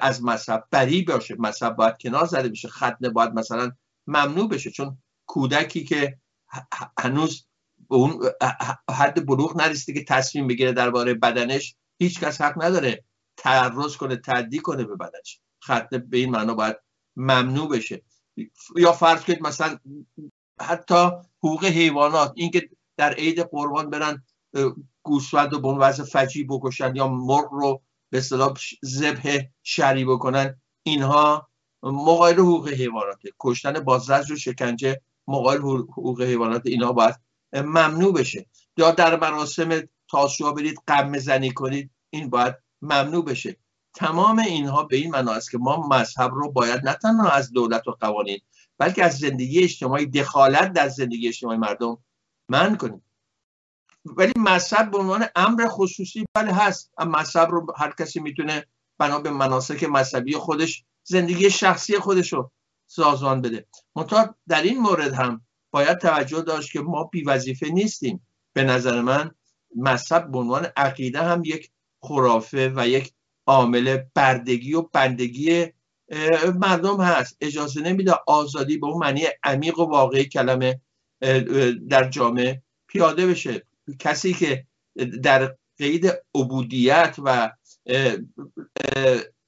از 0.00 0.24
مذهب 0.24 0.64
بری 0.70 1.02
باشه. 1.02 1.36
مذهب 1.38 1.76
باید 1.76 1.98
کنار 2.00 2.24
زده 2.24 2.48
بشه. 2.48 2.68
ختنه 2.68 3.08
باید 3.10 3.32
مثلا 3.32 3.72
ممنوع 4.06 4.48
بشه. 4.48 4.70
چون 4.70 4.98
کودکی 5.26 5.84
که 5.84 6.18
هنوز 6.98 7.47
به 7.90 7.96
اون 7.96 8.20
حد 8.90 9.26
بلوغ 9.26 9.56
نرسیده 9.56 10.00
که 10.00 10.04
تصمیم 10.04 10.46
بگیره 10.46 10.72
درباره 10.72 11.14
بدنش 11.14 11.76
هیچ 11.98 12.20
کس 12.20 12.40
حق 12.40 12.64
نداره 12.64 13.04
تعرض 13.36 13.96
کنه 13.96 14.16
تعدی 14.16 14.58
کنه 14.58 14.84
به 14.84 14.96
بدنش. 14.96 15.40
ختنه 15.64 15.98
به 15.98 16.18
این 16.18 16.30
معنا 16.30 16.54
باید 16.54 16.76
ممنوع 17.16 17.68
بشه. 17.68 18.02
یا 18.76 18.92
فرض 18.92 19.24
کنید 19.24 19.42
مثلا 19.42 19.78
حتی 20.60 21.10
حقوق 21.38 21.64
حیوانات 21.64 22.32
اینکه 22.36 22.70
در 22.96 23.14
عید 23.14 23.40
قربان 23.40 23.90
برن 23.90 24.24
گوسفند 25.02 25.52
رو 25.52 25.60
به 25.60 25.68
اون 25.68 25.78
وضع 25.78 26.04
فجی 26.04 26.44
بکشن 26.44 26.96
یا 26.96 27.08
مرغ 27.08 27.52
رو 27.52 27.82
به 28.10 28.18
اصطلاح 28.18 28.54
ذبح 28.84 29.38
شری 29.62 30.04
بکنن 30.04 30.60
اینها 30.82 31.48
مقایل 31.82 32.38
حقوق 32.38 32.68
حیوانات 32.68 33.18
کشتن 33.40 33.72
بازرس 33.72 34.30
و 34.30 34.36
شکنجه 34.36 35.00
مقایل 35.28 35.60
حقوق 35.60 36.22
حیوانات 36.22 36.62
اینها 36.66 36.92
باید 36.92 37.14
ممنوع 37.52 38.12
بشه. 38.12 38.46
یا 38.76 38.90
در 38.90 39.20
مراسم 39.20 39.88
تاسوعا 40.10 40.52
برید 40.52 40.78
قم 40.86 41.18
زنی 41.18 41.50
کنید 41.50 41.90
این 42.10 42.30
باید 42.30 42.54
ممنوع 42.82 43.24
بشه. 43.24 43.56
تمام 43.94 44.38
اینها 44.38 44.82
به 44.82 44.96
این 44.96 45.10
معنا 45.10 45.32
است 45.32 45.50
که 45.50 45.58
ما 45.58 45.88
مذهب 45.88 46.30
رو 46.34 46.52
باید 46.52 46.88
نه 46.88 46.94
تنها 46.94 47.30
از 47.30 47.52
دولت 47.52 47.88
و 47.88 47.96
قوانین 48.00 48.38
بلکه 48.78 49.04
از 49.04 49.18
زندگی 49.18 49.62
اجتماعی 49.62 50.06
دخالت 50.06 50.72
در 50.72 50.88
زندگی 50.88 51.28
اجتماعی 51.28 51.58
مردم 51.58 51.98
من 52.48 52.76
کنیم. 52.76 53.02
ولی 54.04 54.32
مذهب 54.36 54.90
به 54.90 54.98
عنوان 54.98 55.26
امر 55.36 55.66
خصوصی 55.68 56.24
بله 56.34 56.52
هست. 56.52 56.92
مذهب 56.98 57.50
رو 57.50 57.66
هر 57.76 57.94
کسی 57.98 58.20
می‌تونه 58.20 58.66
بنا 58.98 59.18
به 59.18 59.30
مناسک 59.30 59.84
مذهبی 59.84 60.32
خودش 60.32 60.84
زندگی 61.04 61.50
شخصی 61.50 61.98
خودش 61.98 62.32
رو 62.32 62.50
سازمان 62.86 63.42
بده. 63.42 63.66
منتها 63.96 64.34
در 64.48 64.62
این 64.62 64.78
مورد 64.78 65.12
هم 65.12 65.46
باید 65.78 65.98
توجه 65.98 66.42
داشت 66.42 66.72
که 66.72 66.80
ما 66.80 67.04
بی 67.04 67.22
وظیفه 67.22 67.68
نیستیم. 67.68 68.26
به 68.52 68.64
نظر 68.64 69.00
من 69.00 69.30
مذهب 69.76 70.30
به 70.30 70.38
عنوان 70.38 70.66
عقیده 70.76 71.22
هم 71.22 71.42
یک 71.44 71.70
خرافه 72.00 72.72
و 72.76 72.88
یک 72.88 73.12
عامل 73.46 73.98
بردگی 74.14 74.74
و 74.74 74.82
بندگی 74.82 75.66
مردم 76.54 77.00
هست. 77.00 77.36
اجازه 77.40 77.80
نمیده 77.80 78.12
آزادی 78.26 78.78
به 78.78 78.86
اون 78.86 78.98
معنی 78.98 79.24
عمیق 79.42 79.78
و 79.78 79.84
واقعی 79.84 80.24
کلمه 80.24 80.80
در 81.88 82.08
جامعه 82.10 82.62
پیاده 82.86 83.26
بشه. 83.26 83.66
کسی 83.98 84.32
که 84.32 84.66
در 85.22 85.56
قید 85.78 86.12
عبودیت 86.34 87.16
و 87.24 87.50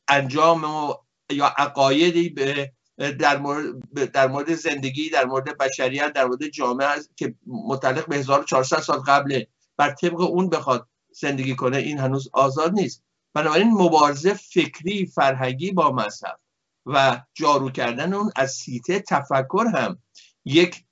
انجام 0.09 0.95
یا 1.31 1.47
عقایدی 1.59 2.29
به 2.29 2.73
در 3.01 3.39
مورد, 3.39 4.13
در 4.13 4.29
مورد 4.29 4.55
زندگی 4.55 5.11
در 5.11 5.25
مورد 5.25 5.59
بشریت 5.59 6.13
در 6.13 6.25
مورد 6.25 6.49
جامعه 6.49 6.89
که 7.17 7.35
متعلق 7.47 8.09
به 8.09 8.17
1400 8.17 8.81
سال 8.81 8.99
قبل 8.99 9.45
بر 9.77 9.91
طبق 9.91 10.21
اون 10.21 10.49
بخواد 10.49 10.89
زندگی 11.13 11.57
کنه 11.57 11.77
این 11.77 11.99
هنوز 11.99 12.29
آزاد 12.33 12.73
نیست. 12.73 13.03
بنابراین 13.35 13.71
مبارزه 13.71 14.35
فکری 14.35 15.07
فرهنگی 15.07 15.73
با 15.73 15.93
مذهب 15.93 16.41
و 16.87 17.21
جارو 17.35 17.71
کردن 17.71 18.13
اون 18.13 18.31
از 18.37 18.53
سیته 18.53 19.01
تفکر 19.01 19.65
هم 19.75 19.99
یک 20.45 20.85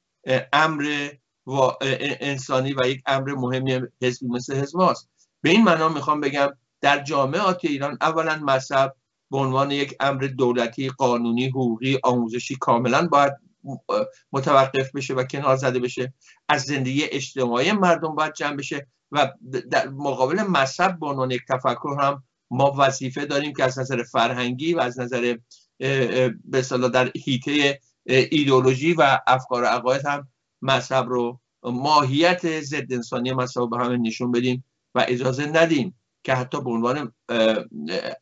امر 0.52 1.08
انسانی 2.20 2.74
و 2.74 2.86
یک 2.86 3.02
امر 3.06 3.34
مهمی 3.34 3.80
حزبی 4.02 4.26
مثل 4.26 4.56
حزب 4.56 4.80
است 4.80 5.08
به 5.42 5.50
این 5.50 5.64
معنا 5.64 5.88
می‌خوام 5.88 6.20
بگم 6.20 6.48
در 6.80 7.02
جامعات 7.02 7.64
ایران 7.64 7.98
اولا 8.00 8.36
مذهب 8.36 8.96
به 9.30 9.38
عنوان 9.38 9.70
یک 9.70 9.96
امر 10.00 10.22
دولتی 10.22 10.88
قانونی 10.88 11.48
حقوقی 11.48 11.98
آموزشی 12.02 12.56
کاملا 12.56 13.06
باید 13.06 13.32
متوقف 14.32 14.92
بشه 14.94 15.14
و 15.14 15.24
کنار 15.24 15.56
زده 15.56 15.78
بشه. 15.78 16.12
از 16.48 16.62
زندگی 16.62 17.04
اجتماعی 17.04 17.72
مردم 17.72 18.14
باید 18.14 18.32
جمع 18.32 18.56
بشه 18.56 18.86
و 19.12 19.32
در 19.70 19.88
مقابل 19.88 20.42
مذهب 20.42 21.00
به 21.00 21.06
عنوان 21.06 21.30
یک 21.30 21.42
تفکر 21.48 21.96
هم 22.00 22.22
ما 22.50 22.74
وظیفه 22.78 23.26
داریم 23.26 23.52
که 23.52 23.64
از 23.64 23.78
نظر 23.78 24.02
فرهنگی 24.02 24.74
و 24.74 24.80
از 24.80 25.00
نظر 25.00 25.36
به 26.44 26.62
در 26.92 27.10
هیته 27.24 27.80
ایدولوژی 28.06 28.92
و 28.92 29.20
افکار 29.26 29.62
و 29.62 29.66
عقاید 29.66 30.06
هم 30.06 30.28
مذهب 30.62 31.08
رو 31.08 31.40
ماهیت 31.62 32.60
ضد 32.60 32.92
انسانی 32.92 33.32
مذهب 33.32 33.70
به 33.70 33.78
همه 33.78 33.96
نشون 33.96 34.32
بدیم 34.32 34.64
و 34.94 35.04
اجازه 35.08 35.46
ندیم 35.46 35.98
که 36.22 36.34
حتی 36.34 36.60
به 36.60 36.70
عنوان 36.70 37.12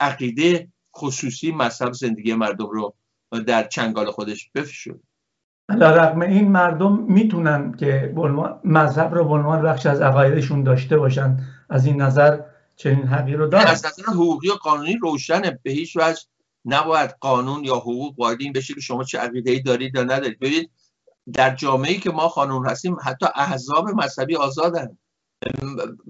عقیده 0.00 0.68
خصوصی 0.96 1.52
مذهب 1.52 1.92
زندگی 1.92 2.34
مردم 2.34 2.66
رو 2.66 2.94
در 3.46 3.62
چنگال 3.68 4.10
خودش 4.10 4.50
بفشونه 4.54 4.98
رقم 5.68 6.20
این 6.20 6.48
مردم 6.48 6.98
می‌تونن 6.98 7.72
که 7.72 8.14
مذهب 8.64 9.14
رو 9.14 9.24
به 9.24 9.34
عنوان 9.34 9.62
بخش 9.62 9.86
از 9.86 10.00
عقایدشون 10.00 10.62
داشته 10.62 10.96
باشن 10.96 11.36
از 11.70 11.86
این 11.86 12.02
نظر 12.02 12.40
چنین 12.76 13.06
حقی 13.06 13.34
رو 13.34 13.46
دارن. 13.46 13.66
از 13.66 13.86
نظر 13.86 14.02
حقوقی 14.02 14.48
و 14.48 14.54
قانونی 14.54 14.96
روشنه. 14.96 15.58
به 15.62 15.70
هیچ 15.70 15.96
وجه 15.96 16.20
نباید 16.64 17.10
قانون 17.20 17.64
یا 17.64 17.76
حقوق 17.76 18.18
وارد 18.20 18.36
این 18.40 18.52
بشه 18.52 18.74
که 18.74 18.80
شما 18.80 19.04
چه 19.04 19.18
عقیده 19.18 19.50
ای 19.50 19.60
دارید 19.60 19.94
یا 19.94 20.02
ندارید. 20.02 20.38
ببینید 20.38 20.70
در 21.32 21.54
جامعه 21.54 21.92
ای 21.92 21.98
که 21.98 22.10
ما 22.10 22.28
قانون 22.28 22.68
هستیم 22.68 22.96
حتی 23.04 23.26
احزاب 23.34 23.88
مذهبی 23.88 24.36
آزادن. 24.36 24.98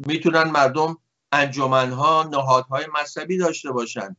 می‌تونن 0.07 0.43
مردم 0.43 0.97
انجمنها 1.33 2.29
نهادهای 2.33 2.85
مذهبی 3.01 3.39
داشته 3.39 3.73
باشن. 3.73 4.17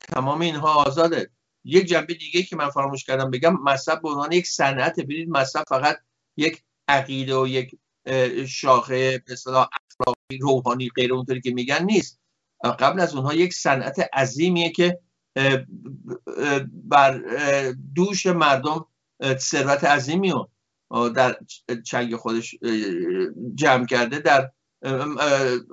تمام 0.00 0.40
اینها 0.40 0.74
آزاده. 0.74 1.30
یک 1.64 1.86
جنبه 1.86 2.14
دیگه 2.14 2.42
که 2.42 2.56
من 2.56 2.70
فراموش 2.70 3.04
کردم 3.04 3.30
بگم 3.30 3.56
مذهب 3.62 4.02
به 4.02 4.08
عنوان 4.08 4.32
یک 4.32 4.46
صنعت 4.46 5.00
ببینید 5.00 5.28
مذهب 5.28 5.64
فقط 5.68 5.98
یک 6.36 6.62
عقیده 6.88 7.36
و 7.36 7.46
یک 7.46 7.78
شاخه 8.48 9.18
به 9.18 9.32
اخلاقی 9.32 10.38
روحانی 10.40 10.88
غیر 10.88 11.14
اونطوری 11.14 11.40
که 11.40 11.50
میگن 11.50 11.84
نیست. 11.84 12.20
قبل 12.78 13.00
از 13.00 13.14
اونها 13.14 13.34
یک 13.34 13.54
صنعت 13.54 14.08
عظیمیه 14.12 14.70
که 14.70 14.98
بر 16.72 17.18
دوش 17.94 18.26
مردم 18.26 18.86
ثروت 19.38 19.84
عظیمی 19.84 20.30
رو 20.30 20.50
در 21.08 21.38
چنگ 21.84 22.16
خودش 22.16 22.54
جمع 23.54 23.86
کرده. 23.86 24.18
در 24.18 24.50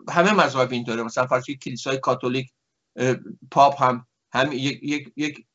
همه 0.10 0.34
مذاهب 0.34 0.72
اینطوره. 0.72 1.03
مثلا 1.03 1.27
فرض 1.27 1.46
کلیسای 1.46 1.98
کاتولیک 1.98 2.53
پاپ 3.51 3.84
هم 3.84 4.08
هم 4.34 4.52
یک, 4.52 4.80
یک, 4.84 5.13
یک 5.16 5.46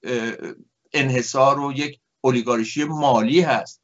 انحصار 0.92 1.60
و 1.60 1.72
یک 1.72 2.00
اولیگارشی 2.20 2.84
مالی 2.84 3.40
هست. 3.40 3.82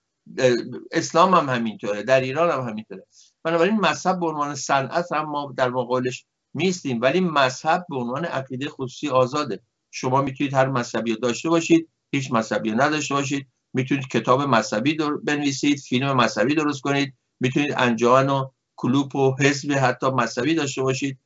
اسلام 0.93 1.35
هم 1.35 1.49
همینطوره 1.49 2.03
در 2.03 2.21
ایران 2.21 2.51
هم 2.51 2.69
همینطوره. 2.69 3.07
بنابراین 3.43 3.77
مذهب 3.81 4.21
به 4.21 4.27
عنوان 4.27 4.55
صنعت 4.55 5.13
هم 5.13 5.25
ما 5.25 5.55
در 5.57 5.69
مقابلش 5.69 6.25
میستیم 6.55 7.01
ولی 7.01 7.21
مذهب 7.21 7.87
به 7.89 7.97
عنوان 7.97 8.25
عقیده 8.25 8.69
خصوصی 8.69 9.09
آزاده. 9.09 9.61
شما 9.91 10.23
می‌تونید 10.23 10.55
هر 10.55 10.69
مذهبی 10.69 11.17
داشته 11.17 11.49
باشید 11.49 11.89
هیچ 12.13 12.33
مذهبی 12.33 12.71
نداشته 12.71 13.15
باشید. 13.15 13.47
می‌تونید 13.73 14.09
کتاب 14.09 14.43
مذهبی 14.43 14.97
بنویسید 15.25 15.79
فیلم 15.79 16.17
مذهبی 16.17 16.55
درست 16.55 16.81
کنید. 16.81 17.15
می‌تونید 17.41 17.75
انجمن 17.77 18.29
و 18.29 18.51
کلوپ 18.77 19.15
و 19.17 19.37
حزب 19.41 19.73
حتی 19.73 20.11
مذهبی 20.11 20.55
داشته 20.55 20.83
باشید. 20.83 21.19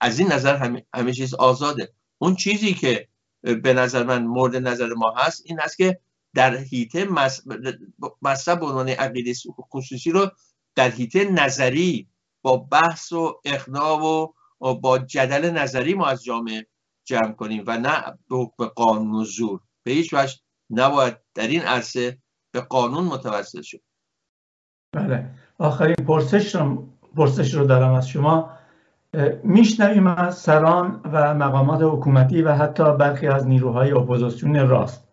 از 0.00 0.18
این 0.18 0.32
نظر 0.32 0.56
همه 0.94 1.12
چیز 1.12 1.34
آزاده. 1.34 1.92
اون 2.24 2.34
چیزی 2.36 2.74
که 2.74 3.08
به 3.42 3.74
نظر 3.74 4.02
من 4.02 4.24
مورد 4.24 4.56
نظر 4.56 4.94
ما 4.96 5.14
هست 5.16 5.42
این 5.46 5.60
هست 5.60 5.76
که 5.76 6.00
در 6.34 6.56
حیطه 6.56 7.04
مذهب 8.22 8.60
به 8.60 8.66
عنوان 8.66 8.88
عقیده 8.88 9.32
خصوصی 9.72 10.10
رو 10.10 10.30
در 10.74 10.90
حیطه 10.90 11.30
نظری 11.30 12.08
با 12.42 12.56
بحث 12.56 13.12
و 13.12 13.40
اقناع 13.44 13.98
و 14.60 14.74
با 14.74 14.98
جدل 14.98 15.50
نظری 15.50 15.94
ما 15.94 16.06
از 16.06 16.24
جامعه 16.24 16.66
جمع 17.04 17.32
کنیم 17.32 17.64
و 17.66 17.78
نه 17.78 18.18
به 18.58 18.66
قانون 18.66 19.14
و 19.14 19.24
زور. 19.24 19.60
به 19.82 19.92
هیچ 19.92 20.14
وجه 20.14 20.34
نباید 20.70 21.16
در 21.34 21.48
این 21.48 21.60
عرصه 21.60 22.18
به 22.52 22.60
قانون 22.60 23.04
متوسل 23.04 23.62
شد. 23.62 23.80
بله. 24.92 25.30
آخرین 25.58 25.94
پرسش 25.94 26.54
رو, 26.54 26.88
پرسش 27.16 27.54
رو 27.54 27.66
دارم 27.66 27.92
از 27.92 28.08
شما. 28.08 28.63
میشنویم 29.42 30.06
از 30.06 30.38
سران 30.38 31.00
و 31.12 31.34
مقامات 31.34 31.82
حکومتی 31.82 32.42
و 32.42 32.52
حتی 32.52 32.96
برخی 32.96 33.26
از 33.26 33.46
نیروهای 33.46 33.92
اپوزیسیون 33.92 34.68
راست 34.68 35.08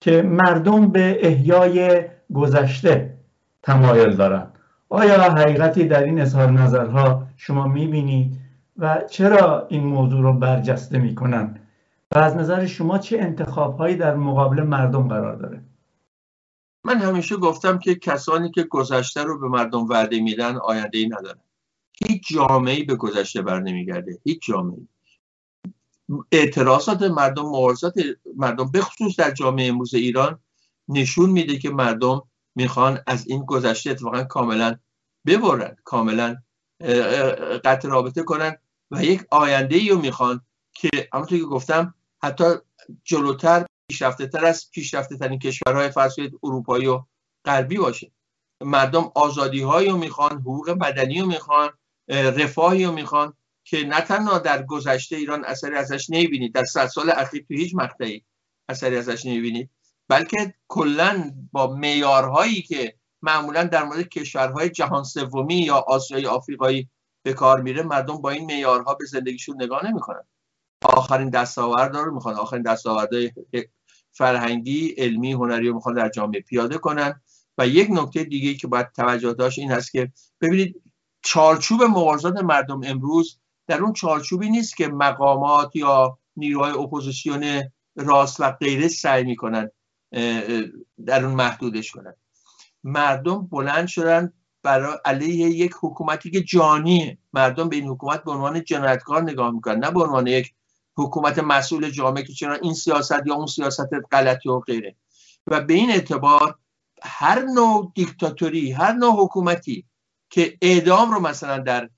که 0.00 0.22
مردم 0.22 0.88
به 0.88 1.18
احیای 1.20 2.04
گذشته 2.34 3.14
تمایل 3.62 4.16
دارند. 4.16 4.52
آیا 4.88 5.20
حقیقتی 5.22 5.84
در 5.84 6.02
این 6.02 6.20
اظهار 6.20 6.50
نظرها 6.50 7.26
شما 7.36 7.66
می‌بینید 7.66 8.38
و 8.78 9.02
چرا 9.10 9.66
این 9.68 9.84
موضوع 9.84 10.22
رو 10.22 10.32
برجسته 10.32 10.98
می‌کنن 10.98 11.58
و 12.14 12.18
از 12.18 12.36
نظر 12.36 12.66
شما 12.66 12.98
چه 12.98 13.18
انتخابهایی 13.18 13.96
در 13.96 14.14
مقابل 14.14 14.62
مردم 14.62 15.08
قرار 15.08 15.36
داره؟ 15.36 15.60
من 16.84 16.96
همیشه 16.98 17.36
گفتم 17.36 17.78
که 17.78 17.94
کسانی 17.94 18.50
که 18.50 18.62
گذشته 18.62 19.22
رو 19.22 19.40
به 19.40 19.48
مردم 19.48 19.88
وعده 19.88 20.20
میدن 20.20 20.56
آینده 20.56 20.98
ای 20.98 21.08
ندارن. 21.08 21.40
هیچ 22.08 22.22
جامعه 22.28 22.84
به 22.84 22.94
گذشته 22.94 23.42
بر 23.42 23.60
نمیگرده. 23.60 24.18
هیچ 24.24 24.46
جامعه 24.46 24.78
اعتراضات 26.32 27.02
مردم 27.02 27.42
مبارزات 27.42 27.94
مردم 28.36 28.70
بخصوص 28.70 29.16
در 29.16 29.30
جامعه 29.30 29.68
امروز 29.68 29.94
ایران 29.94 30.38
نشون 30.88 31.30
میده 31.30 31.58
که 31.58 31.70
مردم 31.70 32.22
می‌خوان 32.54 32.98
از 33.06 33.26
این 33.28 33.44
گذشته 33.44 33.90
اتفاقا 33.90 34.22
کاملا 34.22 34.76
ببرن 35.26 35.76
کاملا 35.84 36.36
قطع 37.64 37.88
رابطه 37.88 38.22
کنن 38.22 38.56
و 38.90 39.04
یک 39.04 39.24
آینده 39.30 39.76
ای 39.76 39.88
رو 39.88 39.98
می‌خوان 39.98 40.40
که 40.72 40.90
همونطور 41.12 41.38
که 41.38 41.44
گفتم 41.44 41.94
حتی 42.22 42.44
جلوتر 43.04 43.66
پیشرفته 43.88 44.26
تر 44.26 44.44
از 44.44 44.70
پیشرفته 44.70 45.16
ترین 45.16 45.38
کشورهای 45.38 45.90
فرض 45.90 46.18
اروپایی 46.42 46.86
و 46.86 47.04
غربی 47.44 47.78
باشه. 47.78 48.12
مردم 48.60 49.12
آزادی 49.14 49.60
رو 49.60 49.96
می‌خوان 49.96 50.32
حقوق 50.32 50.70
بدنی 50.70 51.20
رو 51.20 51.26
می‌خوان 51.26 51.70
رفاهی 52.08 52.84
رو 52.84 52.92
می‌خوان 52.92 53.34
که 53.64 53.84
نه 53.84 54.00
تنها 54.00 54.38
در 54.38 54.62
گذشته 54.62 55.16
ایران 55.16 55.44
اثری 55.44 55.74
ازش 55.74 56.10
نمی‌بینید 56.10 56.54
در 56.54 56.64
صد 56.64 56.86
سال 56.86 57.10
اخیر 57.10 57.44
تو 57.48 57.54
هیچ 57.54 57.74
مقطعی 57.74 58.24
اثری 58.68 58.96
ازش 58.96 59.26
نمی‌بینید 59.26 59.70
بلکه 60.08 60.54
کلا 60.68 61.32
با 61.52 61.74
میارهایی 61.74 62.62
که 62.62 62.94
معمولا 63.22 63.64
در 63.64 63.84
مورد 63.84 64.08
کشورهای 64.08 64.70
جهان 64.70 65.04
سومی 65.04 65.54
یا 65.54 65.76
آسیای 65.76 66.26
آفریقایی 66.26 66.88
به 67.22 67.32
کار 67.32 67.60
میره 67.60 67.82
مردم 67.82 68.16
با 68.16 68.30
این 68.30 68.44
میارها 68.44 68.94
به 68.94 69.04
زندگیشون 69.04 69.62
نگاه 69.62 69.86
نمی‌کنن. 69.86 70.22
آخرین 70.82 71.30
دستاورد 71.30 71.96
رو 71.96 72.14
می‌خوان. 72.14 72.34
آخرین 72.34 72.62
دستاوردهای 72.62 73.30
فرهنگی 74.12 74.88
علمی 74.88 75.32
هنری 75.32 75.68
رو 75.68 75.74
می‌خوان 75.74 75.94
در 75.94 76.08
جامعه 76.08 76.40
پیاده 76.40 76.78
کنن. 76.78 77.20
و 77.58 77.66
یک 77.66 77.88
نکته 77.90 78.24
دیگه 78.24 78.54
که 78.54 78.66
باید 78.66 78.92
توجه 78.92 79.32
داشت 79.32 79.58
این 79.58 79.72
هست 79.72 79.92
که 79.92 80.12
ببینید 80.40 80.82
چارچوب 81.22 81.82
مبارزات 81.82 82.36
مردم 82.36 82.80
امروز 82.84 83.38
در 83.66 83.80
اون 83.80 83.92
چارچوبی 83.92 84.50
نیست 84.50 84.76
که 84.76 84.88
مقامات 84.88 85.76
یا 85.76 86.18
نیروهای 86.36 86.72
اپوزیسیون 86.72 87.62
راست 87.96 88.40
و 88.40 88.50
غیره 88.50 88.88
سعی 88.88 89.24
می‌کنن 89.24 89.70
در 91.06 91.24
اون 91.24 91.34
محدودش 91.34 91.90
کنن. 91.90 92.14
مردم 92.84 93.46
بلند 93.46 93.86
شدن 93.86 94.32
برای 94.62 94.98
علیه 95.04 95.46
یک 95.50 95.72
حکومتی 95.80 96.30
که 96.30 96.42
جانیه 96.42 97.18
مردم 97.32 97.68
به 97.68 97.76
این 97.76 97.88
حکومت 97.88 98.24
به 98.24 98.30
عنوان 98.30 98.64
جنایتکار 98.64 99.22
نگاه 99.22 99.50
می‌کنن 99.50 99.78
نه 99.78 99.90
به 99.90 100.02
عنوان 100.02 100.26
یک 100.26 100.54
حکومت 100.96 101.38
مسئول 101.38 101.90
جامعه 101.90 102.22
که 102.22 102.32
چرا 102.32 102.54
این 102.54 102.74
سیاست 102.74 103.26
یا 103.26 103.34
اون 103.34 103.46
سیاست 103.46 103.88
غلطی 104.12 104.48
و 104.48 104.60
غیره. 104.60 104.96
و 105.46 105.60
به 105.60 105.74
این 105.74 105.90
اعتبار 105.90 106.58
هر 107.02 107.42
نوع 107.42 107.92
دیکتاتوری 107.94 108.72
هر 108.72 108.92
نوع 108.92 109.24
حکومتی 109.24 109.84
که 110.32 110.58
اعدام 110.62 111.12
رو 111.12 111.20
مثلا 111.20 111.58
در 111.58 111.90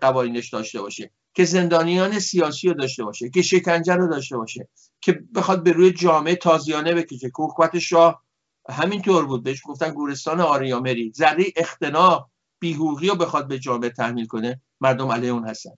قوانینش 0.00 0.48
داشته 0.48 0.80
باشه 0.80 1.10
که 1.34 1.44
زندانیان 1.44 2.18
سیاسی 2.18 2.68
رو 2.68 2.74
داشته 2.74 3.04
باشه 3.04 3.30
که 3.30 3.42
شکنجه 3.42 3.94
رو 3.94 4.08
داشته 4.08 4.36
باشه 4.36 4.68
که 5.00 5.22
بخواد 5.34 5.62
به 5.62 5.72
روی 5.72 5.92
جامعه 5.92 6.36
تازیانه 6.36 6.94
بکشه 6.94 7.30
که 7.30 7.42
حکومت 7.42 7.78
شاه 7.78 8.24
همینطور 8.68 9.26
بود. 9.26 9.42
بهش 9.42 9.62
گفتن 9.64 9.90
گورستان 9.90 10.40
آریامری 10.40 11.12
ذره 11.16 11.44
اختناق 11.56 12.30
بیهوقی 12.58 13.08
رو 13.08 13.14
بخواد 13.14 13.48
به 13.48 13.58
جامعه 13.58 13.90
تحمیل 13.90 14.26
کنه. 14.26 14.60
مردم 14.80 15.08
علیه 15.08 15.30
اون 15.30 15.48
هستن. 15.48 15.70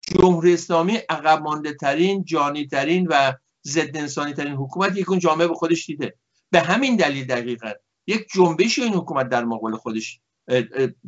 جمهوری 0.00 0.54
اسلامی 0.54 0.96
عقب 0.96 1.42
مانده 1.42 1.74
ترین 1.74 2.24
جانی 2.24 2.66
ترین 2.66 3.06
و 3.10 3.32
ضد 3.64 3.96
انسانی 3.96 4.32
ترین 4.32 4.54
حکومت 4.54 4.96
یک 4.96 5.10
اون 5.10 5.18
جامعه 5.18 5.48
به 5.48 5.54
خودش 5.54 5.86
دیده. 5.86 6.14
به 6.50 6.60
همین 6.60 6.96
دلیل 6.96 7.26
دقیقا. 7.26 7.72
یک 8.06 8.26
جنبش 8.34 8.78
این 8.78 8.94
حکومت 8.94 9.28
در 9.28 9.44
مقابل 9.44 9.76
خودش 9.76 10.20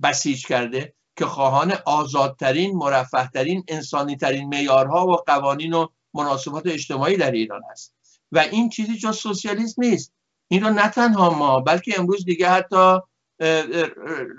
بسیج 0.03 0.46
کرده 0.46 0.94
که 1.16 1.27
خواهان 1.27 1.72
آزادترین 1.87 2.77
مرفهترین 2.77 3.64
انسانی 3.68 4.16
ترین 4.16 4.48
میارها 4.48 5.07
و 5.07 5.16
قوانین 5.16 5.72
و 5.72 5.87
مناسبات 6.14 6.66
اجتماعی 6.66 7.16
در 7.16 7.31
ایران 7.31 7.62
هست. 7.70 7.94
و 8.33 8.38
این 8.38 8.68
چیزی 8.68 8.96
جز 8.96 9.16
سوسیالیسم 9.16 9.83
نیست. 9.83 10.12
این 10.48 10.64
رو 10.64 10.70
نه 10.70 10.88
تنها 10.88 11.31
ما 11.31 11.61
بلکه 11.61 11.98
امروز 11.98 12.24
دیگه 12.24 12.51
حتی 12.51 12.98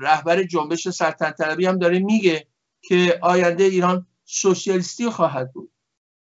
رهبر 0.01 0.43
جنبش 0.43 0.87
سلطنت 0.87 1.37
طلبی 1.37 1.65
هم 1.65 1.77
داره 1.77 1.99
میگه 1.99 2.47
که 2.81 3.19
آینده 3.21 3.63
ایران 3.63 4.07
سوسیالیستی 4.25 5.09
خواهد 5.09 5.53
بود. 5.53 5.71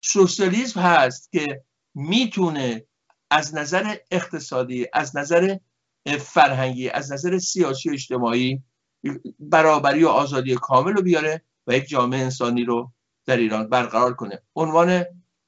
سوسیالیسم 0.04 0.80
هست 0.80 1.32
که 1.32 1.64
می‌تونه 1.94 2.86
از 3.30 3.54
نظر 3.54 3.96
اقتصادی 4.10 4.86
از 4.92 5.16
نظر 5.16 5.56
فرهنگی 6.06 6.88
از 6.88 7.12
نظر 7.12 7.38
سیاسی 7.38 7.90
و 7.90 7.92
اجتماعی 7.92 8.62
برابری 9.40 10.04
و 10.04 10.08
آزادی 10.08 10.54
کامل 10.54 10.92
رو 10.92 11.02
بیاره 11.02 11.42
و 11.66 11.74
یک 11.74 11.88
جامعه 11.88 12.20
انسانی 12.20 12.64
رو 12.64 12.92
در 13.26 13.36
ایران 13.36 13.68
برقرار 13.68 14.14
کنه. 14.14 14.42
عنوان 14.56 15.04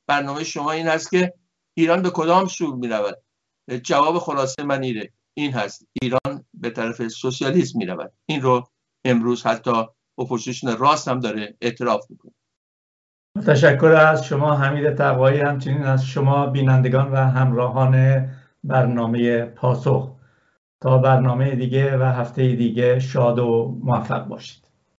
برنامه 0.07 0.45
شما 0.45 0.73
این 0.73 0.89
هست 0.89 1.11
که 1.11 1.35
ایران 1.77 2.03
به 2.03 2.11
کدام 2.11 2.47
سو 2.47 2.77
می 2.77 2.89
رود 2.89 3.19
جواب 3.83 4.19
خلاصه 4.19 4.63
من 4.63 4.83
ایره 4.83 5.13
این 5.37 5.53
هست. 5.53 5.87
ایران 6.03 6.45
به 6.55 6.71
طرف 6.71 7.09
سوسیالیسم 7.09 7.79
می 7.79 7.87
رود 7.87 8.13
این 8.27 8.43
رو 8.43 8.69
امروز 9.05 9.47
حتی 9.47 9.85
اپوزیشن 10.19 10.77
راست 10.77 11.09
هم 11.09 11.21
داره 11.21 11.57
اعتراف 11.61 12.11
می‌کنه. 12.11 12.33
تشکر 13.47 13.87
از 13.87 14.27
شما 14.27 14.57
حمید 14.57 14.95
تقوایی. 14.95 15.41
همچنین 15.41 15.83
از 15.83 16.05
شما 16.05 16.47
بینندگان 16.47 17.13
و 17.13 17.17
همراهان 17.17 18.29
برنامه 18.65 19.45
پاسخ. 19.45 20.14
تا 20.85 20.99
برنامه 20.99 21.55
دیگه 21.57 21.99
و 21.99 22.03
هفته 22.03 22.57
دیگه 22.57 22.99
شاد 22.99 23.39
و 23.39 23.79
موفق 23.83 24.29
باشید. 24.29 24.74